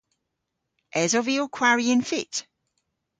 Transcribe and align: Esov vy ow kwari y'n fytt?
Esov 1.01 1.23
vy 1.27 1.35
ow 1.43 1.49
kwari 1.55 1.83
y'n 1.93 2.01
fytt? 2.13 2.37